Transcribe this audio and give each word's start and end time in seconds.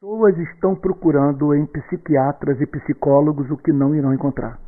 Pessoas 0.00 0.34
estão 0.38 0.74
procurando 0.74 1.54
em 1.54 1.66
psiquiatras 1.66 2.58
e 2.58 2.66
psicólogos 2.66 3.50
o 3.50 3.56
que 3.58 3.70
não 3.70 3.94
irão 3.94 4.14
encontrar. 4.14 4.58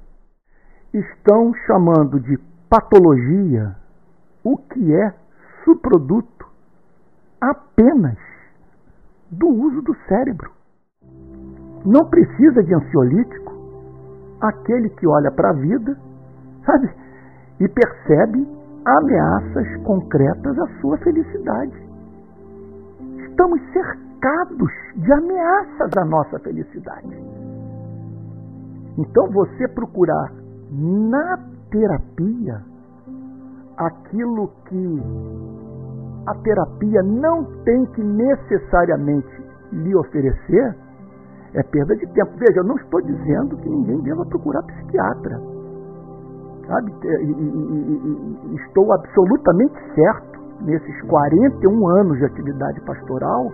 Estão 0.93 1.55
chamando 1.67 2.21
de 2.21 2.37
patologia 2.69 3.75
o 4.45 4.59
que 4.59 4.95
é 4.95 5.15
subproduto 5.65 6.47
apenas 7.41 8.19
do 9.31 9.49
uso 9.49 9.81
do 9.81 9.97
cérebro. 10.07 10.51
Não 11.87 12.11
precisa 12.11 12.63
de 12.63 12.75
ansiolítico 12.75 13.53
aquele 14.39 14.91
que 14.91 15.07
olha 15.07 15.31
para 15.31 15.49
a 15.49 15.55
vida, 15.55 15.99
sabe, 16.67 16.95
e 17.59 17.67
percebe 17.69 18.47
ameaças 18.85 19.83
concretas 19.85 20.59
à 20.59 20.67
sua 20.83 20.99
felicidade. 20.99 21.83
Estamos 23.31 23.63
cercados 23.73 24.02
de 24.97 25.13
ameaças 25.13 25.91
à 25.97 26.05
nossa 26.05 26.39
felicidade. 26.41 27.17
Então 28.99 29.29
você 29.31 29.67
procurar 29.69 30.33
na 30.71 31.39
terapia 31.71 32.63
aquilo 33.77 34.49
que 34.69 35.03
a 36.27 36.35
terapia 36.37 37.03
não 37.03 37.45
tem 37.65 37.85
que 37.87 38.03
necessariamente 38.03 39.43
lhe 39.73 39.95
oferecer, 39.97 40.77
é 41.55 41.63
perda 41.63 41.97
de 41.97 42.07
tempo. 42.13 42.31
Veja, 42.39 42.61
eu 42.61 42.65
não 42.65 42.77
estou 42.77 43.01
dizendo 43.03 43.57
que 43.57 43.69
ninguém 43.69 44.01
deva 44.03 44.25
procurar 44.27 44.63
psiquiatra. 44.63 45.41
Sabe? 46.67 46.93
E, 47.03 47.07
e, 47.07 48.53
e, 48.53 48.57
estou 48.57 48.93
absolutamente 48.93 49.75
certo, 49.95 50.41
nesses 50.61 51.03
41 51.09 51.89
anos 51.89 52.19
de 52.19 52.25
atividade 52.25 52.81
pastoral, 52.83 53.53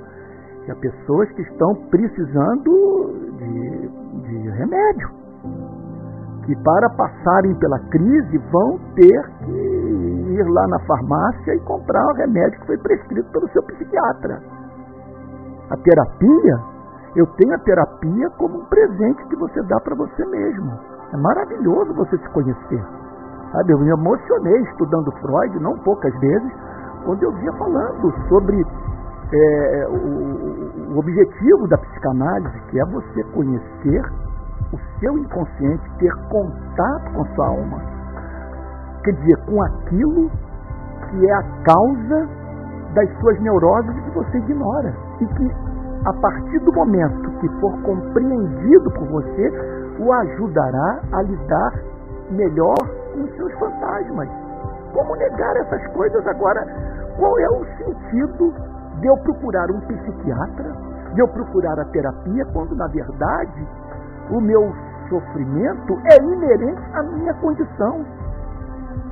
há 0.71 0.77
pessoas 0.77 1.31
que 1.33 1.43
estão 1.43 1.75
precisando 1.91 3.13
de, 3.39 3.89
de 4.23 4.51
remédio. 4.51 5.11
Que 6.45 6.57
para 6.63 6.89
passarem 6.91 7.55
pela 7.57 7.79
crise 7.91 8.39
vão 8.51 8.79
ter 8.95 9.31
que 9.45 9.53
ir 9.53 10.45
lá 10.49 10.67
na 10.69 10.79
farmácia 10.81 11.55
e 11.55 11.61
comprar 11.61 12.07
o 12.07 12.15
remédio 12.15 12.61
que 12.61 12.67
foi 12.67 12.79
prescrito 12.79 13.31
pelo 13.33 13.49
seu 13.51 13.63
psiquiatra. 13.65 14.41
A 15.71 15.77
terapia 15.77 16.79
eu 17.17 17.27
tenho 17.37 17.55
a 17.55 17.59
terapia 17.59 18.31
como 18.39 18.59
um 18.59 18.65
presente 18.67 19.25
que 19.27 19.37
você 19.37 19.63
dá 19.63 19.81
para 19.81 19.95
você 19.97 20.25
mesmo. 20.27 20.73
É 21.13 21.17
maravilhoso 21.17 21.95
você 21.95 22.19
se 22.19 22.29
conhecer. 22.31 22.85
Sabe, 23.53 23.73
eu 23.73 23.79
me 23.79 23.91
emocionei 23.91 24.61
estudando 24.63 25.11
Freud, 25.21 25.59
não 25.61 25.77
poucas 25.79 26.15
vezes, 26.21 26.53
quando 27.05 27.23
eu 27.23 27.33
via 27.33 27.53
falando 27.55 28.13
sobre 28.29 28.65
é, 29.33 29.87
o, 29.89 30.58
o 30.89 30.99
objetivo 30.99 31.69
da 31.69 31.77
psicanálise, 31.79 32.59
que 32.71 32.81
é 32.81 32.85
você 32.87 33.23
conhecer 33.35 34.03
o 34.73 35.01
seu 35.01 35.17
inconsciente, 35.19 35.91
ter 35.99 36.15
contato 36.29 37.13
com 37.13 37.25
sua 37.35 37.47
alma. 37.47 37.81
Quer 39.05 39.13
dizer, 39.13 39.37
com 39.47 39.63
aquilo 39.63 40.31
que 41.11 41.27
é 41.27 41.33
a 41.33 41.43
causa 41.65 42.29
das 42.95 43.21
suas 43.21 43.41
neuroses 43.41 43.95
que 44.03 44.11
você 44.11 44.39
ignora. 44.39 44.95
E 45.21 45.27
que 45.27 45.53
a 46.05 46.13
partir 46.15 46.59
do 46.61 46.73
momento 46.73 47.31
que 47.41 47.49
for 47.61 47.73
compreendido 47.83 48.91
por 48.93 49.07
você, 49.09 49.53
o 49.99 50.13
ajudará 50.13 51.01
a 51.13 51.23
lidar 51.23 51.73
melhor 52.31 52.77
com 53.15 53.27
seus 53.37 53.53
fantasmas. 53.55 54.29
Como 54.93 55.17
negar 55.17 55.57
essas 55.57 55.87
coisas 55.89 56.27
agora? 56.27 56.65
Qual 57.19 57.39
é 57.39 57.49
o 57.49 57.65
sentido 57.79 58.55
de 59.01 59.07
eu 59.07 59.17
procurar 59.19 59.71
um 59.71 59.81
psiquiatra, 59.81 60.73
de 61.15 61.21
eu 61.21 61.29
procurar 61.29 61.79
a 61.79 61.85
terapia, 61.87 62.45
quando 62.53 62.75
na 62.77 62.87
verdade 62.89 63.67
o 64.31 64.41
meu 64.41 64.73
sofrimento 65.09 65.99
é 66.13 66.23
inerente 66.23 66.83
à 66.95 67.03
minha 67.03 67.35
condição? 67.35 68.05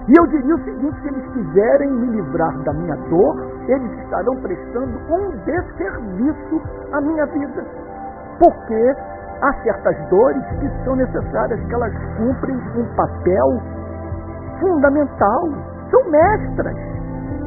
E 0.08 0.12
eu 0.16 0.26
diria 0.28 0.54
o 0.54 0.64
seguinte: 0.64 1.00
se 1.00 1.08
eles 1.08 1.26
quiserem 1.32 1.90
me 1.90 2.06
livrar 2.16 2.56
da 2.62 2.72
minha 2.72 2.96
dor, 3.08 3.36
eles 3.66 3.92
estarão 4.04 4.36
prestando 4.36 4.98
um 5.10 5.30
desserviço 5.44 6.62
à 6.92 7.00
minha 7.00 7.26
vida. 7.26 7.64
Porque 8.38 8.96
há 9.42 9.52
certas 9.62 9.96
dores 10.08 10.44
que 10.60 10.84
são 10.84 10.96
necessárias, 10.96 11.60
que 11.66 11.74
elas 11.74 11.92
cumprem 12.16 12.56
um 12.56 12.94
papel 12.94 13.60
fundamental, 14.60 15.48
são 15.90 16.10
mestras, 16.10 16.76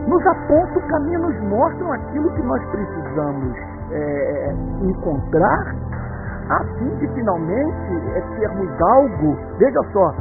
nos 0.07 0.25
apontam 0.25 0.77
o 0.77 0.87
caminho, 0.87 1.19
nos 1.19 1.39
mostram 1.49 1.93
aquilo 1.93 2.31
que 2.33 2.43
nós 2.43 2.63
precisamos 2.69 3.57
é, 3.91 4.51
encontrar, 4.81 5.75
a 6.49 6.63
fim 6.77 6.89
de 6.97 7.07
finalmente 7.13 8.15
é, 8.15 8.21
termos 8.39 8.81
algo, 8.81 9.35
veja 9.57 9.81
só, 9.93 10.13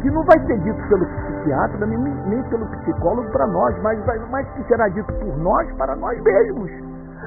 que 0.00 0.10
não 0.10 0.22
vai 0.24 0.38
ser 0.46 0.58
dito 0.60 0.88
pelo 0.88 1.04
psiquiatra 1.06 1.86
nem, 1.86 1.98
nem 1.98 2.42
pelo 2.44 2.66
psicólogo 2.66 3.30
para 3.30 3.46
nós, 3.48 3.82
mas, 3.82 3.98
mas 4.30 4.48
que 4.52 4.64
será 4.64 4.88
dito 4.88 5.12
por 5.14 5.36
nós 5.38 5.70
para 5.76 5.96
nós 5.96 6.20
mesmos, 6.22 6.70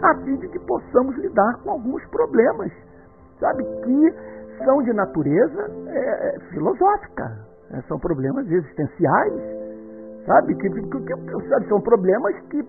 a 0.03 0.15
fim 0.15 0.35
de 0.37 0.47
que 0.47 0.59
possamos 0.59 1.15
lidar 1.17 1.53
com 1.63 1.71
alguns 1.71 2.03
problemas, 2.07 2.71
sabe, 3.39 3.63
que 3.83 4.15
são 4.63 4.81
de 4.83 4.93
natureza 4.93 5.69
é, 5.87 6.39
filosófica, 6.51 7.31
né? 7.69 7.83
são 7.87 7.99
problemas 7.99 8.49
existenciais, 8.49 9.60
sabe, 10.25 10.55
que, 10.55 10.69
que, 10.69 11.49
sabe, 11.49 11.67
são 11.67 11.81
problemas 11.81 12.35
que, 12.49 12.63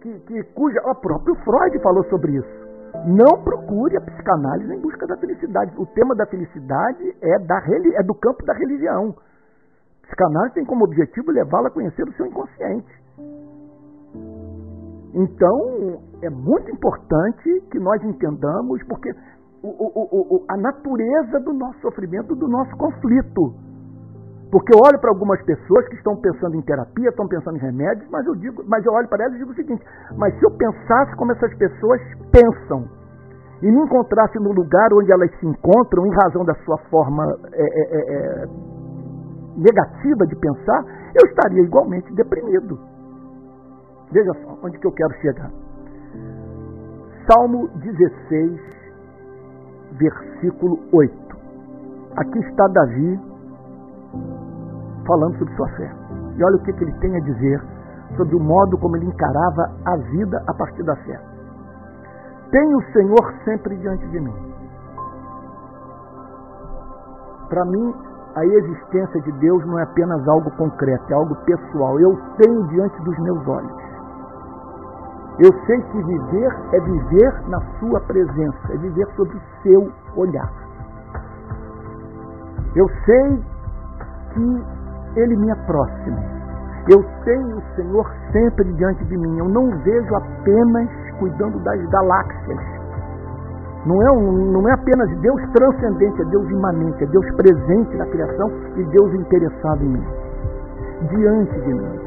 que, 0.00 0.18
que 0.20 0.42
cuja 0.54 0.80
o 0.86 0.94
próprio 0.94 1.34
Freud 1.36 1.82
falou 1.82 2.04
sobre 2.04 2.36
isso. 2.36 2.70
Não 3.06 3.42
procure 3.44 3.96
a 3.96 4.00
psicanálise 4.00 4.74
em 4.74 4.80
busca 4.80 5.06
da 5.06 5.16
felicidade. 5.16 5.72
O 5.78 5.86
tema 5.86 6.14
da 6.14 6.26
felicidade 6.26 7.16
é, 7.22 7.38
da, 7.38 7.62
é 7.98 8.02
do 8.02 8.14
campo 8.14 8.44
da 8.44 8.52
religião. 8.54 9.14
Psicanálise 10.02 10.54
tem 10.54 10.64
como 10.64 10.84
objetivo 10.84 11.30
levá-la 11.30 11.68
a 11.68 11.70
conhecer 11.70 12.02
o 12.02 12.12
seu 12.14 12.26
inconsciente. 12.26 13.00
Então, 15.14 16.00
é 16.22 16.30
muito 16.30 16.70
importante 16.70 17.60
que 17.70 17.78
nós 17.78 18.02
entendamos, 18.04 18.82
porque 18.88 19.10
o, 19.62 19.68
o, 19.68 20.36
o, 20.36 20.44
a 20.48 20.56
natureza 20.56 21.40
do 21.40 21.52
nosso 21.52 21.80
sofrimento, 21.80 22.34
do 22.34 22.48
nosso 22.48 22.76
conflito. 22.76 23.54
Porque 24.50 24.74
eu 24.74 24.80
olho 24.82 24.98
para 24.98 25.10
algumas 25.10 25.40
pessoas 25.44 25.86
que 25.88 25.94
estão 25.94 26.16
pensando 26.16 26.56
em 26.56 26.62
terapia, 26.62 27.08
estão 27.08 27.28
pensando 27.28 27.56
em 27.56 27.60
remédios, 27.60 28.08
mas 28.10 28.26
eu 28.26 28.34
digo, 28.34 28.64
mas 28.66 28.84
eu 28.84 28.92
olho 28.92 29.08
para 29.08 29.22
elas 29.22 29.36
e 29.36 29.38
digo 29.38 29.52
o 29.52 29.54
seguinte: 29.54 29.84
mas 30.16 30.36
se 30.38 30.44
eu 30.44 30.50
pensasse 30.50 31.14
como 31.16 31.30
essas 31.32 31.54
pessoas 31.56 32.00
pensam 32.32 32.84
e 33.62 33.70
me 33.70 33.80
encontrasse 33.80 34.38
no 34.40 34.50
lugar 34.52 34.88
onde 34.92 35.12
elas 35.12 35.30
se 35.38 35.46
encontram, 35.46 36.04
em 36.04 36.14
razão 36.24 36.44
da 36.44 36.54
sua 36.64 36.78
forma 36.90 37.24
é, 37.52 37.62
é, 37.62 38.42
é, 38.42 38.46
negativa 39.56 40.26
de 40.26 40.34
pensar, 40.34 40.84
eu 41.14 41.28
estaria 41.28 41.62
igualmente 41.62 42.12
deprimido. 42.14 42.76
Veja 44.10 44.32
só 44.42 44.58
onde 44.64 44.78
que 44.78 44.86
eu 44.86 44.92
quero 44.92 45.12
chegar. 45.20 45.50
Salmo 47.30 47.68
16, 47.76 48.60
versículo 49.92 50.80
8. 50.92 51.14
Aqui 52.16 52.38
está 52.40 52.66
Davi 52.66 53.29
falando 55.06 55.36
sobre 55.38 55.54
sua 55.54 55.68
fé. 55.70 55.90
E 56.36 56.44
olha 56.44 56.56
o 56.56 56.62
que, 56.62 56.72
que 56.72 56.84
ele 56.84 56.98
tem 56.98 57.16
a 57.16 57.20
dizer 57.20 57.62
sobre 58.16 58.34
o 58.34 58.40
modo 58.40 58.76
como 58.78 58.96
ele 58.96 59.06
encarava 59.06 59.70
a 59.84 59.96
vida 59.96 60.42
a 60.46 60.54
partir 60.54 60.82
da 60.82 60.96
fé. 60.96 61.20
Tenho 62.50 62.78
o 62.78 62.92
Senhor 62.92 63.34
sempre 63.44 63.76
diante 63.76 64.06
de 64.08 64.20
mim. 64.20 64.34
Para 67.48 67.64
mim, 67.64 67.94
a 68.36 68.44
existência 68.44 69.20
de 69.22 69.32
Deus 69.32 69.64
não 69.66 69.78
é 69.78 69.82
apenas 69.82 70.26
algo 70.28 70.50
concreto, 70.52 71.04
é 71.10 71.14
algo 71.14 71.34
pessoal. 71.44 71.98
Eu 72.00 72.16
tenho 72.38 72.66
diante 72.68 73.00
dos 73.02 73.18
meus 73.18 73.46
olhos. 73.48 73.80
Eu 75.38 75.52
sei 75.66 75.80
que 75.80 76.02
viver 76.02 76.58
é 76.72 76.80
viver 76.80 77.48
na 77.48 77.60
Sua 77.78 78.00
presença, 78.00 78.72
é 78.72 78.76
viver 78.76 79.06
sob 79.16 79.30
o 79.34 79.62
seu 79.62 79.92
olhar. 80.16 80.50
Eu 82.76 82.86
sei 83.04 83.42
que 84.34 84.79
Ele 85.16 85.36
me 85.36 85.50
é 85.50 85.54
próximo. 85.66 86.18
Eu 86.88 87.04
tenho 87.24 87.58
o 87.58 87.62
Senhor 87.76 88.10
sempre 88.32 88.72
diante 88.74 89.04
de 89.04 89.16
mim. 89.16 89.38
Eu 89.38 89.48
não 89.48 89.70
vejo 89.78 90.14
apenas 90.14 90.88
cuidando 91.18 91.58
das 91.60 91.80
galáxias 91.90 92.80
não 93.86 94.02
é, 94.02 94.12
um, 94.12 94.52
não 94.52 94.68
é 94.68 94.72
apenas 94.72 95.08
Deus 95.20 95.40
transcendente, 95.52 96.20
é 96.20 96.24
Deus 96.26 96.48
imanente, 96.50 97.02
é 97.02 97.06
Deus 97.06 97.24
presente 97.34 97.96
na 97.96 98.04
criação 98.06 98.50
e 98.76 98.84
Deus 98.84 99.14
interessado 99.14 99.82
em 99.82 99.88
mim. 99.88 100.06
Diante 101.08 101.60
de 101.60 101.72
mim, 101.72 102.00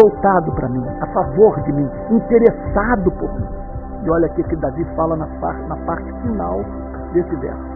voltado 0.00 0.52
para 0.52 0.68
mim, 0.68 0.84
a 1.00 1.06
favor 1.06 1.60
de 1.62 1.72
mim, 1.72 1.90
interessado 2.10 3.10
por 3.10 3.34
mim. 3.34 3.46
E 4.04 4.10
olha 4.10 4.26
aqui 4.26 4.44
que 4.44 4.54
Davi 4.56 4.84
fala 4.94 5.16
na 5.16 5.26
parte, 5.40 5.66
na 5.66 5.76
parte 5.78 6.12
final 6.22 6.60
desse 7.12 7.34
verso. 7.36 7.72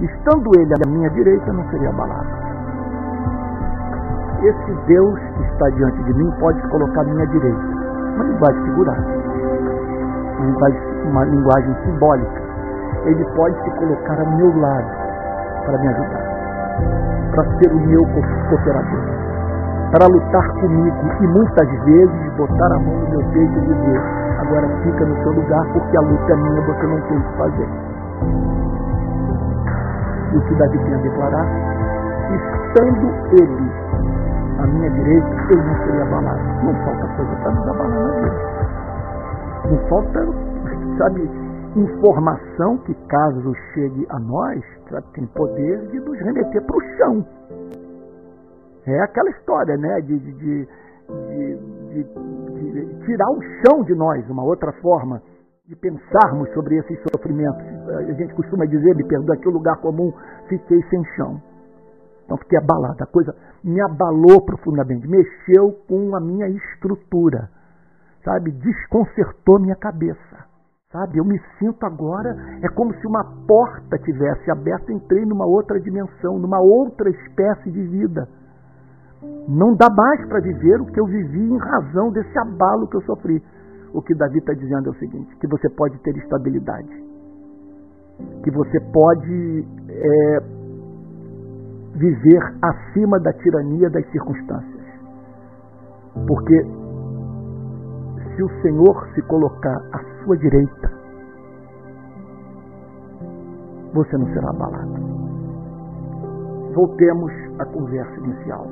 Estando 0.00 0.50
ele 0.60 0.74
à 0.74 0.88
minha 0.88 1.10
direita, 1.10 1.52
não 1.52 1.68
seria 1.70 1.88
abalado. 1.88 2.51
Esse 4.42 4.72
Deus 4.86 5.18
que 5.20 5.42
está 5.52 5.70
diante 5.70 6.02
de 6.02 6.14
mim 6.14 6.28
pode 6.40 6.60
se 6.60 6.68
colocar 6.68 7.02
à 7.02 7.04
minha 7.04 7.26
direita, 7.28 7.60
ele 8.18 8.38
vai 8.40 8.52
segurar. 8.64 8.98
Ele 10.40 10.52
vai 10.58 10.72
uma 11.04 11.24
linguagem 11.24 11.76
simbólica, 11.84 12.42
ele 13.04 13.24
pode 13.36 13.54
se 13.62 13.70
colocar 13.78 14.18
ao 14.18 14.26
meu 14.36 14.60
lado 14.60 14.86
para 15.64 15.78
me 15.78 15.88
ajudar, 15.88 17.30
para 17.34 17.44
ser 17.58 17.72
o 17.72 17.80
meu 17.86 18.04
cooperador, 18.50 19.00
para 19.92 20.06
lutar 20.08 20.48
comigo 20.60 20.96
e 21.20 21.26
muitas 21.28 21.68
vezes 21.84 22.32
botar 22.36 22.66
a 22.66 22.78
mão 22.80 22.98
no 22.98 23.10
meu 23.10 23.22
peito 23.30 23.58
e 23.58 23.60
dizer: 23.60 24.00
agora 24.40 24.68
fica 24.82 25.04
no 25.04 25.22
seu 25.22 25.32
lugar 25.34 25.64
porque 25.72 25.96
a 25.96 26.00
luta 26.00 26.32
é 26.32 26.36
minha, 26.36 26.60
você 26.62 26.86
não 26.86 27.00
tem 27.02 27.16
o 27.16 27.22
que 27.22 27.36
fazer. 27.36 27.68
E 30.32 30.36
o 30.36 30.40
que 30.40 30.54
Davi 30.56 30.78
tem 30.78 30.94
a 30.94 30.98
declarar? 30.98 31.46
Estando 32.32 33.12
ele 33.32 33.91
à 34.62 34.66
minha 34.66 34.90
direita, 34.90 35.28
eu 35.50 35.56
não 35.58 35.76
seria 35.84 36.02
abalado. 36.02 36.40
Não 36.64 36.74
falta 36.84 37.16
coisa 37.16 37.36
para 37.36 37.50
nos 37.50 37.68
abalar 37.68 38.00
na 38.00 38.20
vida. 38.20 38.52
Não 39.70 39.88
falta, 39.88 40.26
sabe, 40.98 41.30
informação 41.76 42.78
que 42.78 42.94
caso 43.08 43.54
chegue 43.74 44.06
a 44.10 44.18
nós, 44.20 44.62
sabe, 44.88 45.06
tem 45.14 45.26
poder 45.26 45.88
de 45.88 46.00
nos 46.00 46.18
remeter 46.20 46.62
para 46.64 46.76
o 46.76 46.82
chão. 46.96 47.26
É 48.86 49.00
aquela 49.00 49.30
história, 49.30 49.76
né? 49.76 50.00
De, 50.00 50.18
de, 50.18 50.32
de, 50.32 50.68
de, 51.94 53.04
tirar 53.04 53.30
o 53.30 53.40
chão 53.64 53.82
de 53.84 53.94
nós, 53.94 54.28
uma 54.28 54.44
outra 54.44 54.72
forma 54.80 55.22
de 55.66 55.76
pensarmos 55.76 56.52
sobre 56.52 56.76
esses 56.76 56.98
sofrimentos. 57.10 57.64
A 57.88 58.12
gente 58.12 58.34
costuma 58.34 58.66
dizer, 58.66 58.94
me 58.96 59.04
perdoa 59.04 59.34
aqui 59.34 59.48
o 59.48 59.52
lugar 59.52 59.76
comum, 59.80 60.12
fiquei 60.48 60.82
sem 60.90 61.04
chão. 61.16 61.40
Então 62.32 62.38
fiquei 62.38 62.58
abalado. 62.58 63.02
A 63.02 63.06
coisa 63.06 63.34
me 63.62 63.78
abalou 63.82 64.40
profundamente, 64.40 65.06
mexeu 65.06 65.72
com 65.86 66.16
a 66.16 66.20
minha 66.20 66.48
estrutura, 66.48 67.50
sabe? 68.24 68.50
Desconcertou 68.52 69.60
minha 69.60 69.76
cabeça. 69.76 70.50
Sabe, 70.90 71.18
eu 71.18 71.24
me 71.24 71.40
sinto 71.58 71.86
agora, 71.86 72.36
é 72.62 72.68
como 72.68 72.92
se 72.94 73.06
uma 73.06 73.24
porta 73.46 73.98
tivesse 73.98 74.50
aberta, 74.50 74.92
entrei 74.92 75.24
numa 75.24 75.46
outra 75.46 75.80
dimensão, 75.80 76.38
numa 76.38 76.60
outra 76.60 77.08
espécie 77.08 77.70
de 77.70 77.82
vida. 77.82 78.28
Não 79.48 79.74
dá 79.74 79.88
mais 79.88 80.26
para 80.28 80.40
viver 80.40 80.82
o 80.82 80.86
que 80.86 81.00
eu 81.00 81.06
vivi 81.06 81.40
em 81.40 81.56
razão 81.56 82.12
desse 82.12 82.38
abalo 82.38 82.88
que 82.88 82.96
eu 82.96 83.02
sofri. 83.02 83.42
O 83.94 84.02
que 84.02 84.14
Davi 84.14 84.38
está 84.38 84.52
dizendo 84.52 84.88
é 84.88 84.92
o 84.92 84.98
seguinte: 84.98 85.34
que 85.36 85.46
você 85.46 85.68
pode 85.70 85.98
ter 86.00 86.14
estabilidade, 86.18 86.92
que 88.42 88.50
você 88.50 88.78
pode 88.92 89.66
é, 89.88 90.61
viver 91.94 92.42
acima 92.62 93.18
da 93.20 93.32
tirania 93.34 93.90
das 93.90 94.04
circunstâncias. 94.10 94.82
Porque 96.26 96.62
se 98.34 98.42
o 98.42 98.62
Senhor 98.62 99.08
se 99.14 99.22
colocar 99.22 99.76
à 99.92 100.24
sua 100.24 100.36
direita, 100.36 100.90
você 103.92 104.16
não 104.16 104.26
será 104.32 104.50
abalado. 104.50 104.94
Voltemos 106.74 107.32
à 107.58 107.64
conversa 107.66 108.14
inicial. 108.20 108.66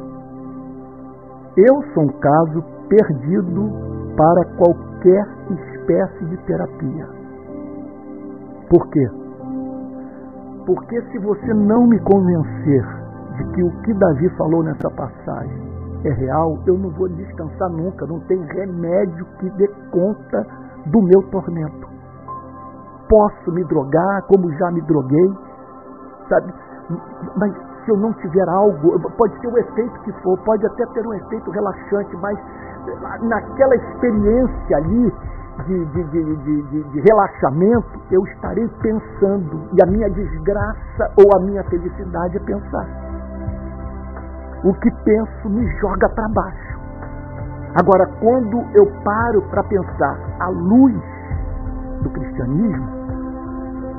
Eu 1.57 1.83
sou 1.93 2.05
um 2.05 2.21
caso 2.21 2.65
perdido 2.89 3.71
para 4.17 4.45
qualquer 4.57 5.27
espécie 5.51 6.25
de 6.27 6.37
terapia. 6.47 7.07
Por 8.71 8.89
quê? 8.89 9.07
Porque 10.65 11.03
se 11.11 11.19
você 11.19 11.53
não 11.53 11.87
me 11.87 11.99
convencer 12.01 13.00
de 13.41 13.53
que 13.53 13.63
o 13.63 13.71
que 13.83 13.95
Davi 13.95 14.29
falou 14.37 14.63
nessa 14.63 14.91
passagem 14.91 15.71
é 16.05 16.11
real, 16.11 16.59
eu 16.67 16.79
não 16.79 16.91
vou 16.91 17.09
descansar 17.09 17.71
nunca, 17.71 18.07
não 18.07 18.21
tem 18.21 18.39
remédio 18.45 19.25
que 19.39 19.51
dê 19.51 19.69
conta 19.91 20.47
do 20.87 21.03
meu 21.03 21.23
tormento. 21.31 21.89
Posso 23.09 23.53
me 23.53 23.65
drogar 23.65 24.23
como 24.29 24.51
já 24.53 24.71
me 24.71 24.81
droguei, 24.83 25.33
sabe? 26.29 26.55
Mas 27.37 27.53
se 27.85 27.91
eu 27.91 27.97
não 27.97 28.13
tiver 28.15 28.49
algo, 28.49 28.99
pode 29.17 29.39
ter 29.41 29.49
o 29.49 29.59
efeito 29.59 30.01
que 30.01 30.13
for, 30.23 30.39
pode 30.45 30.65
até 30.67 30.87
ter 30.87 31.07
um 31.07 31.15
efeito 31.15 31.51
relaxante, 31.51 32.17
mas 32.17 32.39
naquela 33.23 33.75
experiência 33.75 34.77
ali 34.77 35.13
de, 35.67 35.85
de, 35.87 36.05
de, 36.05 36.83
de, 36.85 37.01
relaxamento, 37.01 38.01
eu 38.11 38.23
estarei 38.25 38.67
pensando, 38.81 39.69
e 39.75 39.83
a 39.83 39.87
minha 39.87 40.09
desgraça 40.09 41.13
ou 41.19 41.37
a 41.37 41.41
minha 41.41 41.63
felicidade 41.65 42.37
é 42.37 42.41
pensar. 42.41 43.10
O 44.63 44.75
que 44.75 44.91
penso 45.05 45.49
me 45.49 45.67
joga 45.79 46.09
para 46.11 46.29
baixo. 46.29 46.81
Agora, 47.81 48.07
quando 48.21 48.67
eu 48.75 48.87
paro 49.05 49.43
para 49.43 49.63
pensar 49.65 50.19
à 50.41 50.49
luz 50.49 51.01
do 52.03 52.11
cristianismo, 52.11 52.87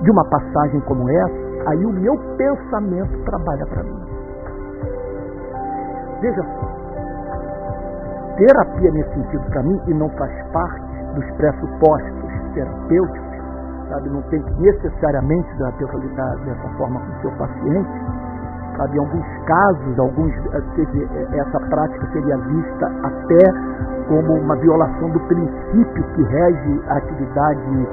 de 0.02 0.12
uma 0.12 0.26
passagem 0.26 0.82
como 0.82 1.10
essa, 1.10 1.70
aí 1.70 1.86
o 1.86 1.94
meu 1.94 2.18
pensamento 2.38 3.24
trabalha 3.24 3.66
para 3.68 3.84
mim. 3.84 4.02
Veja 6.22 6.44
só, 6.44 6.82
terapia 8.38 8.92
nesse 8.92 9.14
sentido 9.14 9.44
para 9.52 9.64
mim, 9.64 9.82
e 9.88 9.94
não 9.94 10.10
faz 10.10 10.32
parte 10.52 10.82
dos 11.16 11.26
pressupostos 11.38 12.32
terapêuticos, 12.54 13.38
sabe, 13.90 14.10
não 14.10 14.22
tem 14.24 14.42
que 14.42 14.62
necessariamente 14.62 15.50
lidar 15.56 16.36
dessa 16.46 16.70
forma 16.78 17.00
com 17.00 17.12
o 17.12 17.22
seu 17.22 17.32
paciente, 17.38 17.90
sabe, 18.82 18.98
em 18.98 19.00
alguns 19.00 19.26
casos, 19.46 20.00
alguns, 20.00 20.34
eh, 20.54 21.40
essa 21.40 21.60
prática 21.60 22.08
seria 22.14 22.38
vista 22.38 22.92
até 23.04 23.54
como 24.08 24.34
uma 24.34 24.56
violação 24.56 25.10
do 25.12 25.20
princípio 25.22 26.04
que 26.16 26.24
rege 26.24 26.82
a 26.88 26.98
atividade 26.98 27.88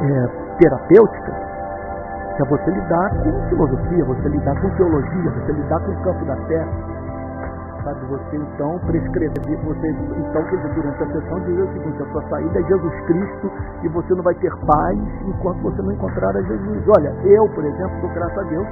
é, 0.00 0.28
terapêutica, 0.58 1.32
que 2.36 2.42
é 2.42 2.46
você 2.46 2.70
lidar 2.70 3.10
com 3.22 3.48
filosofia, 3.48 4.04
você 4.04 4.28
lidar 4.28 4.60
com 4.60 4.70
teologia, 4.70 5.30
você 5.30 5.52
lidar 5.52 5.80
com 5.80 5.92
o 5.92 6.02
campo 6.02 6.24
da 6.24 6.36
fé, 6.46 6.66
sabe? 7.84 8.00
Você 8.06 8.36
então 8.36 8.78
prescrever, 8.86 9.58
você 9.64 9.90
então 9.90 10.42
durante 10.74 11.02
a 11.02 11.06
sessão 11.06 11.40
dizer 11.40 11.62
o 11.62 11.72
seguinte, 11.72 12.02
a 12.02 12.12
sua 12.12 12.22
saída 12.30 12.58
é 12.58 12.62
Jesus 12.62 13.00
Cristo 13.06 13.52
e 13.82 13.88
você 13.88 14.14
não 14.14 14.22
vai 14.22 14.34
ter 14.36 14.52
paz 14.66 14.98
enquanto 15.26 15.60
você 15.62 15.82
não 15.82 15.92
encontrar 15.92 16.34
a 16.36 16.42
Jesus. 16.42 16.82
Olha, 16.96 17.14
eu, 17.24 17.48
por 17.50 17.64
exemplo, 17.64 18.00
dou 18.00 18.10
graças 18.14 18.38
a 18.38 18.42
Deus 18.42 18.66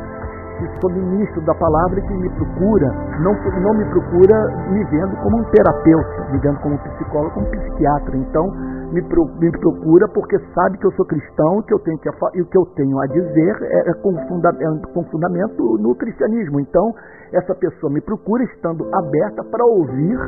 que 0.68 0.80
sou 0.80 0.90
ministro 0.90 1.40
da 1.42 1.54
palavra 1.54 1.98
e 1.98 2.02
que 2.02 2.14
me 2.14 2.28
procura, 2.30 2.92
não, 3.20 3.32
não 3.60 3.74
me 3.74 3.84
procura 3.86 4.46
me 4.70 4.84
vendo 4.84 5.16
como 5.22 5.38
um 5.38 5.44
terapeuta, 5.44 6.30
me 6.30 6.38
vendo 6.38 6.58
como 6.60 6.74
um 6.74 6.78
psicólogo, 6.78 7.34
como 7.34 7.46
um 7.46 7.50
psiquiatra. 7.50 8.16
Então, 8.16 8.50
me, 8.92 9.00
me 9.00 9.50
procura 9.58 10.08
porque 10.08 10.38
sabe 10.54 10.78
que 10.78 10.86
eu 10.86 10.92
sou 10.92 11.04
cristão 11.06 11.62
que 11.62 11.72
eu 11.72 11.78
tenho 11.78 11.98
que, 11.98 12.08
e 12.08 12.42
o 12.42 12.46
que 12.46 12.58
eu 12.58 12.66
tenho 12.76 12.98
a 13.00 13.06
dizer 13.06 13.56
é, 13.62 13.90
é, 13.90 13.94
com, 13.94 14.16
funda, 14.28 14.50
é 14.50 14.86
com 14.92 15.04
fundamento 15.04 15.78
no 15.78 15.94
cristianismo. 15.94 16.60
Então, 16.60 16.94
essa 17.32 17.54
pessoa 17.54 17.92
me 17.92 18.00
procura 18.00 18.44
estando 18.44 18.86
aberta 18.94 19.44
para 19.44 19.64
ouvir 19.64 20.18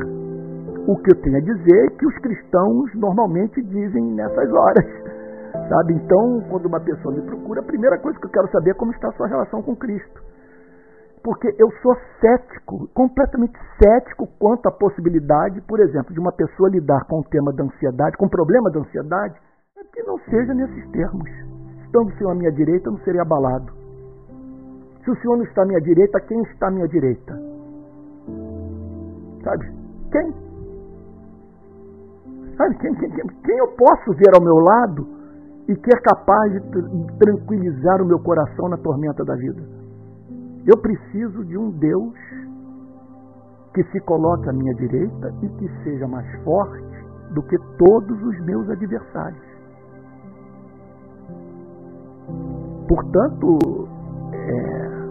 o 0.86 0.96
que 0.96 1.12
eu 1.12 1.20
tenho 1.22 1.36
a 1.36 1.40
dizer 1.40 1.90
que 1.96 2.06
os 2.06 2.18
cristãos 2.18 2.90
normalmente 2.94 3.62
dizem 3.62 4.02
nessas 4.14 4.52
horas. 4.52 5.11
Sabe? 5.52 5.94
Então, 5.94 6.42
quando 6.48 6.66
uma 6.66 6.80
pessoa 6.80 7.14
me 7.14 7.22
procura, 7.22 7.60
a 7.60 7.64
primeira 7.64 7.98
coisa 7.98 8.18
que 8.18 8.26
eu 8.26 8.30
quero 8.30 8.50
saber 8.50 8.70
é 8.70 8.74
como 8.74 8.92
está 8.92 9.08
a 9.08 9.12
sua 9.12 9.26
relação 9.26 9.62
com 9.62 9.76
Cristo. 9.76 10.22
Porque 11.22 11.54
eu 11.58 11.70
sou 11.82 11.94
cético, 12.20 12.88
completamente 12.94 13.58
cético 13.80 14.26
quanto 14.38 14.66
à 14.68 14.72
possibilidade, 14.72 15.60
por 15.62 15.78
exemplo, 15.78 16.12
de 16.12 16.18
uma 16.18 16.32
pessoa 16.32 16.70
lidar 16.70 17.04
com 17.04 17.20
o 17.20 17.24
tema 17.24 17.52
da 17.52 17.64
ansiedade, 17.64 18.16
com 18.16 18.26
o 18.26 18.30
problema 18.30 18.70
da 18.70 18.80
ansiedade, 18.80 19.34
que 19.92 20.02
não 20.02 20.18
seja 20.18 20.54
nesses 20.54 20.90
termos. 20.90 21.28
Estando 21.84 22.08
o 22.08 22.16
Senhor 22.16 22.30
à 22.30 22.34
minha 22.34 22.50
direita, 22.50 22.88
eu 22.88 22.92
não 22.92 23.00
seria 23.00 23.22
abalado. 23.22 23.72
Se 25.04 25.10
o 25.10 25.16
Senhor 25.20 25.36
não 25.36 25.44
está 25.44 25.62
à 25.62 25.66
minha 25.66 25.80
direita, 25.80 26.20
quem 26.20 26.40
está 26.42 26.68
à 26.68 26.70
minha 26.70 26.88
direita? 26.88 27.38
Sabe? 29.44 29.70
Quem? 30.10 30.32
Sabe? 32.56 32.78
Quem, 32.78 32.94
quem, 32.94 33.10
quem, 33.10 33.26
quem 33.44 33.58
eu 33.58 33.68
posso 33.76 34.12
ver 34.16 34.34
ao 34.34 34.42
meu 34.42 34.54
lado 34.54 35.21
e 35.68 35.76
que 35.76 35.90
é 35.94 36.00
capaz 36.00 36.52
de 36.52 36.60
tranquilizar 37.18 38.02
o 38.02 38.06
meu 38.06 38.18
coração 38.20 38.68
na 38.68 38.76
tormenta 38.76 39.24
da 39.24 39.34
vida? 39.34 39.62
Eu 40.66 40.76
preciso 40.78 41.44
de 41.44 41.56
um 41.56 41.70
Deus 41.70 42.14
que 43.74 43.82
se 43.84 44.00
coloque 44.00 44.48
à 44.48 44.52
minha 44.52 44.74
direita 44.74 45.34
e 45.42 45.48
que 45.48 45.68
seja 45.82 46.06
mais 46.06 46.26
forte 46.42 46.84
do 47.34 47.42
que 47.42 47.58
todos 47.78 48.22
os 48.22 48.40
meus 48.44 48.68
adversários. 48.68 49.42
Portanto, 52.88 53.88
é, 54.32 55.01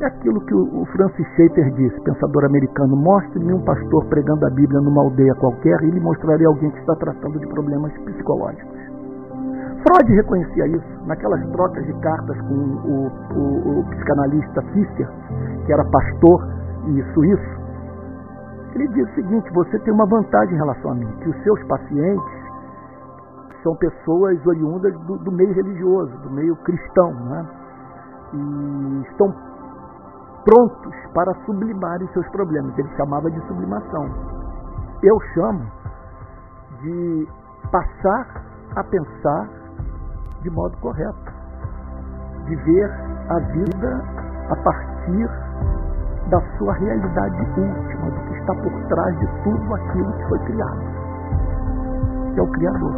é 0.00 0.06
aquilo 0.06 0.40
que 0.40 0.54
o 0.54 0.84
Francis 0.92 1.26
Schaeffer 1.34 1.70
disse, 1.74 2.00
pensador 2.00 2.44
americano: 2.44 2.96
mostre-me 2.96 3.52
um 3.52 3.62
pastor 3.62 4.04
pregando 4.06 4.46
a 4.46 4.50
Bíblia 4.50 4.80
numa 4.80 5.02
aldeia 5.02 5.34
qualquer 5.34 5.82
e 5.82 5.88
ele 5.88 6.00
mostraria 6.00 6.48
alguém 6.48 6.70
que 6.70 6.78
está 6.78 6.94
tratando 6.96 7.38
de 7.38 7.46
problemas 7.48 7.92
psicológicos. 8.04 8.80
Freud 9.82 10.14
reconhecia 10.14 10.66
isso 10.68 11.06
naquelas 11.06 11.46
trocas 11.52 11.84
de 11.86 11.92
cartas 12.00 12.38
com 12.42 12.54
o, 12.54 13.10
o, 13.34 13.80
o 13.80 13.84
psicanalista 13.90 14.62
Fischer, 14.72 15.08
que 15.64 15.72
era 15.72 15.84
pastor 15.84 16.48
e 16.88 17.02
suíço. 17.14 17.60
Ele 18.74 18.88
diz 18.88 19.08
o 19.10 19.14
seguinte: 19.14 19.52
você 19.52 19.78
tem 19.80 19.92
uma 19.92 20.06
vantagem 20.06 20.54
em 20.54 20.58
relação 20.58 20.92
a 20.92 20.94
mim, 20.94 21.08
que 21.20 21.28
os 21.28 21.42
seus 21.42 21.62
pacientes 21.64 22.40
são 23.62 23.76
pessoas 23.76 24.46
oriundas 24.46 24.98
do, 25.00 25.18
do 25.18 25.32
meio 25.32 25.52
religioso, 25.52 26.16
do 26.18 26.30
meio 26.30 26.56
cristão, 26.56 27.12
né? 27.12 27.46
e 28.32 29.02
estão 29.10 29.34
prontos 30.44 30.94
para 31.14 31.34
sublimarem 31.44 32.08
seus 32.08 32.28
problemas. 32.28 32.76
Ele 32.78 32.88
chamava 32.96 33.30
de 33.30 33.40
sublimação. 33.46 34.08
Eu 35.02 35.18
chamo 35.34 35.64
de 36.82 37.28
passar 37.70 38.26
a 38.76 38.84
pensar 38.84 39.48
de 40.42 40.50
modo 40.50 40.76
correto, 40.78 41.32
de 42.46 42.56
ver 42.56 42.90
a 43.28 43.38
vida 43.38 44.04
a 44.50 44.56
partir 44.56 45.28
da 46.30 46.40
sua 46.56 46.72
realidade 46.74 47.40
última, 47.60 48.10
do 48.10 48.20
que 48.20 48.38
está 48.38 48.54
por 48.54 48.72
trás 48.88 49.18
de 49.18 49.26
tudo 49.42 49.74
aquilo 49.74 50.12
que 50.12 50.28
foi 50.28 50.38
criado, 50.40 50.80
que 52.34 52.40
é 52.40 52.42
o 52.42 52.50
Criador. 52.52 52.94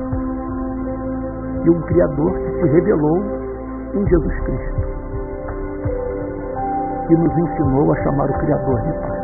E 1.64 1.70
um 1.70 1.80
Criador 1.82 2.32
que 2.32 2.52
se 2.52 2.68
revelou 2.68 3.18
em 3.94 4.06
Jesus 4.06 4.40
Cristo, 4.40 4.91
que 7.12 7.18
nos 7.18 7.38
ensinou 7.38 7.92
a 7.92 7.96
chamar 7.96 8.30
o 8.30 8.38
Criador 8.38 8.80
de 8.80 8.92
Pai. 8.92 9.22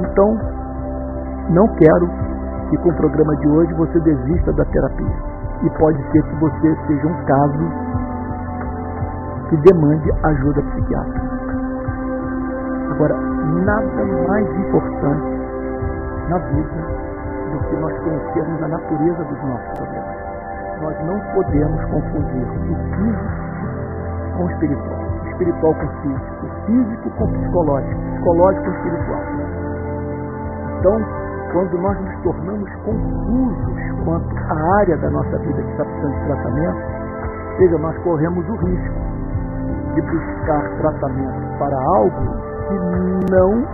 Então, 0.00 0.38
não 1.50 1.68
quero 1.68 2.10
que 2.68 2.76
com 2.78 2.90
o 2.90 2.96
programa 2.96 3.34
de 3.36 3.48
hoje 3.48 3.72
você 3.74 3.98
desista 4.00 4.52
da 4.52 4.64
terapia. 4.66 5.16
E 5.62 5.70
pode 5.70 5.98
ser 6.12 6.22
que 6.22 6.34
você 6.34 6.76
seja 6.86 7.06
um 7.06 7.24
caso 7.24 7.72
que 9.48 9.56
demande 9.56 10.12
ajuda 10.24 10.60
psiquiátrica. 10.60 11.36
Agora, 12.90 13.16
nada 13.64 14.04
mais 14.28 14.46
importante 14.58 15.36
na 16.28 16.38
vida 16.38 16.96
do 17.52 17.58
que 17.68 17.76
nós 17.76 17.98
conhecermos 18.00 18.62
a 18.62 18.68
natureza 18.68 19.24
dos 19.24 19.42
nossos 19.44 19.78
problemas. 19.78 20.16
Nós 20.82 21.06
não 21.06 21.18
podemos 21.32 21.84
confundir 21.86 22.42
o 22.42 22.76
físico 22.96 23.46
com 24.36 24.44
o 24.44 24.50
espiritual, 24.50 25.05
espiritual 25.36 25.74
com 25.74 25.84
o 25.84 26.02
físico, 26.02 26.46
físico 26.66 27.10
com 27.10 27.24
o 27.24 27.32
psicológico, 27.32 28.00
psicológico 28.00 28.64
com 28.64 28.70
o 28.70 28.74
espiritual. 28.74 29.20
Então, 30.78 31.26
quando 31.52 31.78
nós 31.78 32.00
nos 32.00 32.22
tornamos 32.22 32.70
confusos 32.84 34.04
quanto 34.04 34.36
à 34.52 34.78
área 34.78 34.96
da 34.96 35.10
nossa 35.10 35.38
vida 35.38 35.62
que 35.62 35.70
está 35.70 35.84
precisando 35.84 36.14
de 36.14 36.26
tratamento, 36.26 36.78
seja, 37.58 37.78
nós 37.78 37.98
corremos 37.98 38.48
o 38.48 38.54
risco 38.56 39.06
de 39.94 40.02
buscar 40.02 40.78
tratamento 40.78 41.58
para 41.58 41.76
algo 41.76 42.46
que 42.68 43.32
não 43.32 43.64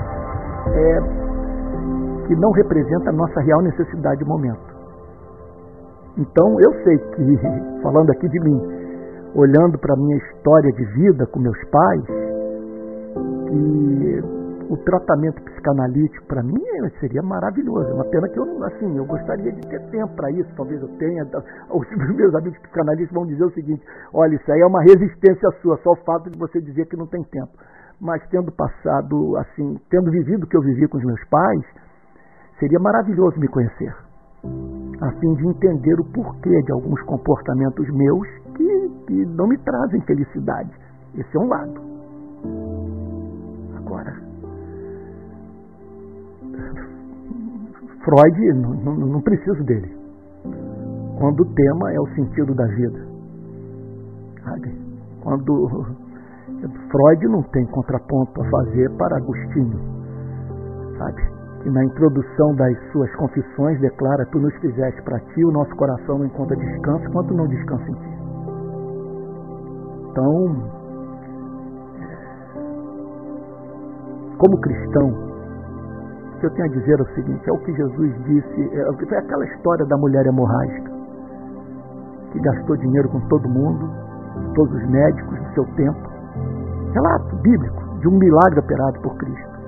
é, 0.75 2.27
que 2.27 2.37
não 2.37 2.51
representa 2.53 3.11
a 3.11 3.13
nossa 3.13 3.41
real 3.41 3.61
necessidade 3.63 4.23
de 4.23 4.29
momento. 4.29 4.73
Então 6.17 6.61
eu 6.61 6.73
sei 6.85 6.99
que, 6.99 7.41
falando 7.83 8.11
aqui 8.11 8.29
de 8.29 8.41
mim, 8.41 8.82
olhando 9.35 9.79
para 9.79 9.95
a 9.95 9.97
minha 9.97 10.17
história 10.17 10.73
de 10.73 10.85
vida 10.97 11.27
com 11.27 11.41
meus 11.41 11.59
pais, 11.71 12.05
que 13.49 14.43
o 14.71 14.77
tratamento 14.85 15.43
psicanalítico 15.43 16.27
para 16.27 16.43
mim 16.43 16.63
seria 17.01 17.23
maravilhoso. 17.23 17.91
É 17.91 17.95
uma 17.95 18.05
pena 18.05 18.29
que 18.29 18.39
eu 18.39 18.65
assim, 18.65 18.97
eu 18.97 19.05
gostaria 19.05 19.53
de 19.53 19.61
ter 19.69 19.81
tempo 19.91 20.15
para 20.15 20.31
isso, 20.31 20.49
talvez 20.57 20.81
eu 20.81 20.89
tenha. 20.99 21.25
Os 21.71 21.89
meus 22.17 22.35
amigos 22.35 22.59
psicanalistas 22.61 23.15
vão 23.15 23.27
dizer 23.27 23.45
o 23.45 23.53
seguinte: 23.53 23.85
olha, 24.13 24.35
isso 24.35 24.51
aí 24.53 24.61
é 24.61 24.67
uma 24.67 24.83
resistência 24.83 25.51
sua, 25.61 25.77
só 25.79 25.93
o 25.93 26.05
fato 26.05 26.31
de 26.31 26.39
você 26.39 26.61
dizer 26.61 26.87
que 26.87 26.97
não 26.97 27.07
tem 27.07 27.23
tempo 27.25 27.53
mas 28.03 28.21
tendo 28.31 28.51
passado 28.51 29.37
assim, 29.37 29.79
tendo 29.89 30.11
vivido 30.11 30.43
o 30.43 30.47
que 30.49 30.57
eu 30.57 30.61
vivi 30.61 30.89
com 30.89 30.99
os 30.99 31.05
meus 31.05 31.25
pais, 31.29 31.65
seria 32.59 32.81
maravilhoso 32.81 33.39
me 33.39 33.47
conhecer, 33.47 33.95
a 35.01 35.11
fim 35.21 35.35
de 35.35 35.47
entender 35.47 36.01
o 36.01 36.05
porquê 36.13 36.63
de 36.63 36.73
alguns 36.73 37.01
comportamentos 37.03 37.89
meus 37.95 38.29
que, 38.57 38.72
que 39.07 39.27
não 39.27 39.49
me 39.49 39.59
trazem 39.59 40.01
felicidade. 40.03 40.71
Esse 41.15 41.37
é 41.37 41.41
um 41.41 41.49
lado. 41.49 41.81
Agora, 43.77 44.15
Freud, 48.05 48.53
não, 48.55 48.95
não, 48.95 49.21
preciso 49.21 49.63
dele. 49.65 49.95
Quando 51.19 51.41
o 51.41 51.55
tema 51.55 51.93
é 51.93 52.01
o 52.01 52.07
sentido 52.15 52.55
da 52.55 52.67
vida. 52.67 53.07
Sabe? 54.43 54.77
Quando 55.23 55.87
Freud 56.91 57.29
não 57.29 57.43
tem 57.45 57.65
contraponto 57.67 58.43
a 58.43 58.51
fazer 58.51 58.91
para 58.97 59.17
Agostinho, 59.17 59.79
sabe? 60.99 61.23
Que 61.63 61.71
na 61.71 61.85
introdução 61.85 62.55
das 62.57 62.77
suas 62.91 63.15
confissões 63.17 63.81
declara: 63.81 64.27
Tu 64.27 64.39
nos 64.41 64.55
fizeste 64.57 65.01
para 65.03 65.21
ti, 65.21 65.45
o 65.45 65.53
nosso 65.53 65.75
coração 65.77 66.19
não 66.19 66.27
encontra 66.27 66.57
descanso 66.57 67.09
quanto 67.13 67.35
não 67.35 67.47
descansa 67.47 67.89
em 67.89 67.95
ti. 67.95 68.12
Então, 70.13 70.55
como 74.37 74.61
cristão, 74.61 75.09
o 75.09 76.39
que 76.39 76.47
eu 76.47 76.51
tenho 76.51 76.69
a 76.69 76.73
dizer 76.73 77.01
é 77.01 77.03
o 77.03 77.15
seguinte: 77.15 77.49
é 77.49 77.53
o 77.53 77.59
que 77.61 77.73
Jesus 77.75 78.25
disse, 78.25 78.77
é, 78.77 79.07
foi 79.09 79.17
aquela 79.17 79.47
história 79.47 79.87
da 79.87 79.97
mulher 79.97 80.27
hemorrágica, 80.27 80.93
que 82.31 82.41
gastou 82.41 82.77
dinheiro 82.77 83.09
com 83.09 83.21
todo 83.29 83.49
mundo, 83.49 83.89
todos 84.55 84.75
os 84.75 84.91
médicos 84.91 85.39
do 85.39 85.55
seu 85.55 85.65
tempo, 85.77 86.11
relato 86.93 87.37
bíblico 87.37 87.99
de 88.01 88.09
um 88.09 88.19
milagre 88.19 88.61
operado 88.61 89.01
por 89.01 89.17
Cristo, 89.17 89.59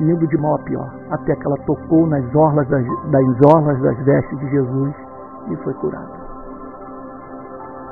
indo 0.00 0.26
de 0.26 0.38
mal 0.38 0.56
a 0.56 0.62
pior, 0.64 0.92
até 1.12 1.36
que 1.36 1.46
ela 1.46 1.58
tocou 1.58 2.04
nas 2.08 2.34
orlas 2.34 2.66
das, 2.66 2.84
das 3.12 3.54
orlas 3.54 3.80
das 3.80 3.96
vestes 4.04 4.38
de 4.40 4.50
Jesus 4.50 4.94
e 5.52 5.56
foi 5.62 5.74
curada. 5.74 6.17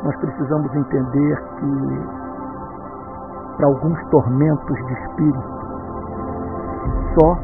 Nós 0.03 0.17
precisamos 0.17 0.75
entender 0.75 1.37
que 1.59 2.27
para 3.57 3.67
alguns 3.67 3.99
tormentos 4.11 4.77
de 4.77 4.93
espírito, 4.93 5.57
só 7.19 7.39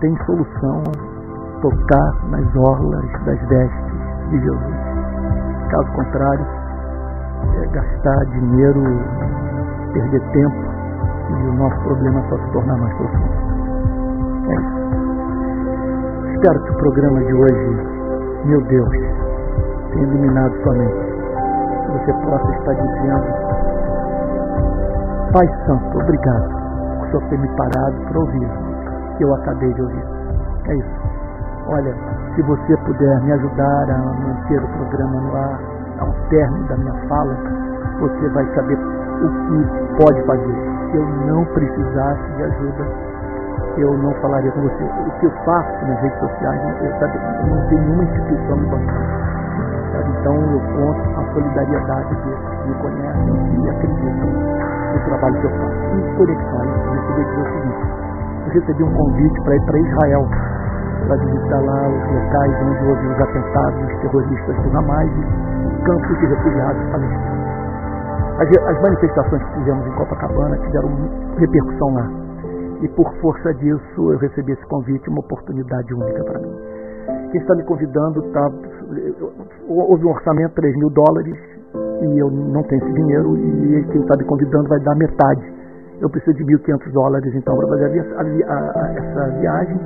tem 0.00 0.16
solução 0.24 0.82
tocar 1.60 2.28
nas 2.30 2.56
orlas 2.56 3.10
das 3.24 3.40
vestes 3.48 3.92
de 4.30 4.40
Jesus. 4.40 4.76
Caso 5.70 5.92
contrário, 5.92 6.46
é, 7.54 7.66
gastar 7.68 8.24
dinheiro, 8.26 8.82
perder 9.92 10.20
tempo 10.32 10.72
e 11.30 11.48
o 11.48 11.52
nosso 11.54 11.80
problema 11.82 12.22
só 12.28 12.36
se 12.36 12.52
tornar 12.52 12.76
mais 12.78 12.94
profundo. 12.96 13.32
É 14.48 14.54
isso. 14.54 14.82
Espero 16.34 16.62
que 16.64 16.70
o 16.70 16.76
programa 16.76 17.20
de 17.20 17.32
hoje, 17.32 17.86
meu 18.44 18.60
Deus, 18.62 18.90
tenha 19.92 20.02
iluminado 20.02 20.52
sua 20.62 20.72
mente. 20.72 21.12
Que 21.82 21.92
você 21.92 22.12
possa 22.26 22.50
estar 22.52 22.74
dizendo, 22.74 23.26
Pai 25.32 25.48
Santo, 25.66 25.98
obrigado 25.98 26.48
por 26.98 27.08
só 27.12 27.20
ter 27.28 27.38
me 27.38 27.48
parado 27.56 27.94
para 28.08 28.18
ouvir 28.18 28.46
o 28.46 29.16
que 29.16 29.24
eu 29.24 29.34
acabei 29.34 29.72
de 29.72 29.82
ouvir. 29.82 30.04
É 30.66 30.74
isso. 30.74 31.00
Olha, 31.68 31.94
se 32.34 32.42
você 32.42 32.76
puder 32.78 33.20
me 33.22 33.32
ajudar 33.32 33.90
a 33.90 33.98
manter 33.98 34.62
o 34.62 34.68
programa 34.68 35.20
no 35.20 35.36
ar, 35.36 35.60
ao 36.00 36.12
término 36.28 36.66
da 36.66 36.76
minha 36.76 36.94
fala, 37.08 37.36
você 38.00 38.28
vai 38.30 38.44
saber 38.54 38.76
o 38.76 39.28
que 39.28 40.02
pode 40.02 40.22
fazer. 40.26 40.54
Se 40.90 40.96
eu 40.96 41.06
não 41.26 41.44
precisasse 41.46 42.32
de 42.36 42.42
ajuda, 42.42 43.11
eu 43.78 43.96
não 43.98 44.12
falaria 44.20 44.50
com 44.52 44.60
você. 44.62 44.84
O 44.84 45.10
que 45.18 45.26
eu 45.26 45.32
faço 45.44 45.86
nas 45.86 46.00
redes 46.00 46.18
sociais, 46.18 46.60
eu, 46.82 46.98
sabe, 46.98 47.18
não 47.48 47.68
tem 47.68 47.78
nenhuma 47.78 48.04
instituição 48.04 48.56
me 48.56 48.66
bancando. 48.66 49.22
Então 50.22 50.34
eu 50.34 50.60
conto 50.60 51.20
a 51.20 51.32
solidariedade 51.32 52.16
que 52.16 52.68
me 52.68 52.74
conhecem 52.80 53.64
e 53.64 53.70
acreditam 53.70 54.28
no 54.28 55.04
trabalho 55.04 55.40
que 55.40 55.46
eu 55.46 55.50
faço. 55.50 55.82
E 55.96 56.16
conexão, 56.16 56.64
eu 56.64 56.92
recebi 56.92 57.22
o 57.22 57.44
seguinte, 57.44 58.02
eu 58.46 58.52
recebi 58.52 58.82
um 58.82 58.94
convite 58.94 59.40
para 59.42 59.56
ir 59.56 59.62
para 59.66 59.78
Israel, 59.78 60.28
para 61.06 61.16
visitar 61.16 61.60
lá 61.60 61.88
os 61.88 62.14
locais 62.14 62.62
onde 62.62 62.88
houve 62.88 63.06
os 63.06 63.20
atentados 63.20 64.00
terroristas 64.00 64.56
do 64.62 64.78
Hamas 64.78 65.10
campos 65.84 66.18
de 66.18 66.26
refugiados 66.26 66.90
palestinos. 66.90 67.42
As, 68.38 68.48
as 68.48 68.82
manifestações 68.82 69.42
que 69.42 69.54
fizemos 69.58 69.86
em 69.86 69.92
Copacabana 69.92 70.56
tiveram 70.58 70.90
repercussão 71.38 71.94
lá. 71.94 72.21
E 72.82 72.88
por 72.88 73.12
força 73.20 73.54
disso 73.54 74.12
eu 74.12 74.18
recebi 74.18 74.52
esse 74.52 74.66
convite, 74.66 75.08
uma 75.08 75.20
oportunidade 75.20 75.94
única 75.94 76.24
para 76.24 76.38
mim. 76.40 76.52
Quem 77.30 77.40
está 77.40 77.54
me 77.54 77.64
convidando 77.64 78.22
tá, 78.32 78.50
houve 79.68 80.04
um 80.04 80.10
orçamento 80.10 80.48
de 80.48 80.54
3 80.56 80.76
mil 80.76 80.90
dólares 80.90 81.38
e 82.02 82.18
eu 82.18 82.30
não 82.30 82.62
tenho 82.64 82.82
esse 82.82 82.92
dinheiro 82.92 83.38
e 83.38 83.86
quem 83.92 84.00
está 84.02 84.16
me 84.18 84.24
convidando 84.24 84.68
vai 84.68 84.80
dar 84.80 84.96
metade. 84.96 85.52
Eu 86.00 86.10
preciso 86.10 86.36
de 86.36 86.44
1.500 86.44 86.92
dólares 86.92 87.34
então 87.34 87.56
para 87.56 87.68
fazer 87.68 88.00
a, 88.00 88.20
a, 88.20 88.58
a, 88.58 88.92
essa 88.92 89.38
viagem. 89.38 89.80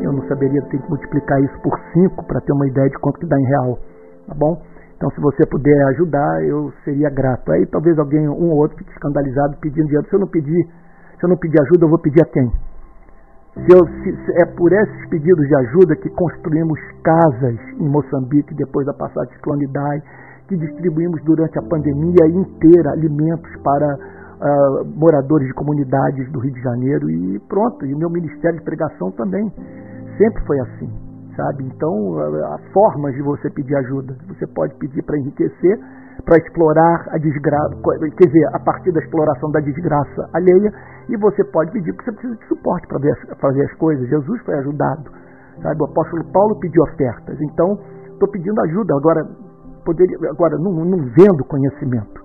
Eu 0.00 0.12
não 0.12 0.22
saberia, 0.28 0.62
ter 0.62 0.80
que 0.80 0.88
multiplicar 0.88 1.40
isso 1.42 1.60
por 1.62 1.76
5 1.92 2.24
para 2.26 2.40
ter 2.40 2.52
uma 2.52 2.66
ideia 2.68 2.88
de 2.88 2.98
quanto 2.98 3.18
que 3.18 3.26
dá 3.26 3.36
em 3.38 3.44
real. 3.44 3.78
Tá 4.28 4.34
bom? 4.36 4.62
Então, 4.96 5.10
se 5.10 5.20
você 5.20 5.46
puder 5.46 5.82
ajudar, 5.88 6.44
eu 6.44 6.70
seria 6.84 7.10
grato. 7.10 7.50
Aí 7.52 7.66
talvez 7.66 7.98
alguém, 7.98 8.28
um 8.28 8.50
ou 8.50 8.58
outro, 8.58 8.76
fique 8.78 8.92
escandalizado 8.92 9.56
pedindo 9.60 9.86
dinheiro. 9.86 10.06
Se 10.08 10.14
eu 10.14 10.20
não 10.20 10.28
pedir, 10.28 10.68
se 11.20 11.26
eu 11.26 11.28
não 11.28 11.36
pedir 11.36 11.60
ajuda, 11.60 11.84
eu 11.84 11.90
vou 11.90 11.98
pedir 11.98 12.22
a 12.22 12.28
quem? 12.32 12.50
Se, 13.52 13.68
eu, 13.68 13.84
se, 13.84 14.24
se 14.24 14.42
é 14.42 14.46
por 14.56 14.72
esses 14.72 15.08
pedidos 15.10 15.46
de 15.46 15.54
ajuda 15.54 15.94
que 15.96 16.08
construímos 16.08 16.80
casas 17.04 17.58
em 17.78 17.88
Moçambique 17.88 18.54
depois 18.54 18.86
da 18.86 18.94
passagem 18.94 19.30
de 19.34 19.38
clonidade, 19.40 20.02
que 20.48 20.56
distribuímos 20.56 21.22
durante 21.24 21.58
a 21.58 21.62
pandemia 21.62 22.26
inteira 22.26 22.92
alimentos 22.92 23.50
para 23.62 23.94
uh, 23.94 24.84
moradores 24.96 25.46
de 25.46 25.54
comunidades 25.54 26.30
do 26.32 26.40
Rio 26.40 26.54
de 26.54 26.62
Janeiro 26.62 27.10
e 27.10 27.38
pronto, 27.48 27.84
e 27.84 27.94
meu 27.94 28.08
ministério 28.08 28.58
de 28.58 28.64
pregação 28.64 29.10
também 29.12 29.52
sempre 30.16 30.42
foi 30.46 30.58
assim, 30.60 30.90
sabe? 31.36 31.64
Então, 31.64 32.18
há 32.18 32.58
formas 32.72 33.14
de 33.14 33.22
você 33.22 33.50
pedir 33.50 33.76
ajuda. 33.76 34.16
Você 34.28 34.46
pode 34.46 34.74
pedir 34.74 35.02
para 35.02 35.18
enriquecer, 35.18 35.78
para 36.24 36.38
explorar 36.38 37.06
a 37.10 37.18
desgraça, 37.18 37.76
quer 38.16 38.26
dizer, 38.26 38.46
a 38.52 38.58
partir 38.58 38.92
da 38.92 39.00
exploração 39.00 39.50
da 39.50 39.60
desgraça 39.60 40.28
alheia, 40.34 40.72
e 41.08 41.16
você 41.16 41.44
pode 41.44 41.72
pedir 41.72 41.92
porque 41.92 42.10
você 42.10 42.16
precisa 42.16 42.36
de 42.36 42.46
suporte 42.46 42.86
para 42.86 42.98
fazer 43.40 43.64
as 43.64 43.74
coisas. 43.74 44.08
Jesus 44.08 44.40
foi 44.42 44.54
ajudado, 44.58 45.10
sabe? 45.62 45.82
O 45.82 45.84
apóstolo 45.84 46.24
Paulo 46.32 46.58
pediu 46.60 46.82
ofertas. 46.82 47.40
Então, 47.40 47.78
estou 48.12 48.28
pedindo 48.30 48.60
ajuda 48.60 48.94
agora, 48.96 49.26
poderia, 49.84 50.16
agora 50.30 50.56
não, 50.58 50.72
não 50.72 50.98
vendo 51.16 51.44
conhecimento, 51.44 52.20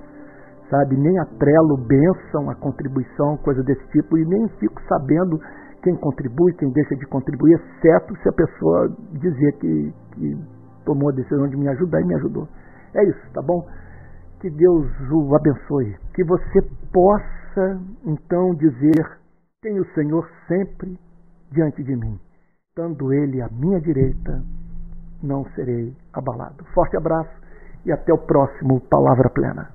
sabe? 0.70 0.98
Nem 0.98 1.18
atrelo 1.20 1.78
bênção, 1.78 2.50
a 2.50 2.56
contribuição, 2.56 3.38
coisa 3.38 3.64
desse 3.64 3.86
tipo, 3.90 4.18
e 4.18 4.26
nem 4.26 4.48
fico 4.60 4.82
sabendo 4.88 5.40
quem 5.82 5.96
contribui, 5.98 6.54
quem 6.54 6.72
deixa 6.72 6.96
de 6.96 7.06
contribuir, 7.08 7.54
exceto 7.54 8.16
se 8.22 8.30
a 8.30 8.34
pessoa 8.34 8.90
dizer 9.14 9.52
que, 9.60 9.94
que 10.14 10.38
tomou 10.84 11.10
a 11.10 11.14
decisão 11.14 11.48
de 11.48 11.56
me 11.56 11.68
ajudar 11.70 12.02
e 12.02 12.06
me 12.06 12.16
ajudou. 12.16 12.48
É 12.96 13.04
isso, 13.04 13.32
tá 13.34 13.42
bom? 13.42 13.66
Que 14.46 14.52
Deus 14.52 14.86
o 15.10 15.36
abençoe. 15.36 15.98
Que 16.14 16.24
você 16.24 16.62
possa, 16.94 17.82
então, 18.06 18.54
dizer: 18.54 19.18
tem 19.60 19.80
o 19.80 19.94
Senhor 19.96 20.30
sempre 20.48 21.00
diante 21.52 21.84
de 21.84 21.96
mim. 21.96 22.20
Estando 22.70 23.12
Ele 23.12 23.42
à 23.42 23.50
minha 23.50 23.82
direita, 23.82 24.44
não 25.24 25.46
serei 25.56 25.92
abalado. 26.14 26.64
Forte 26.76 26.96
abraço 26.96 27.34
e 27.88 27.92
até 27.92 28.14
o 28.14 28.20
próximo 28.20 28.80
Palavra 28.82 29.32
Plena. 29.32 29.72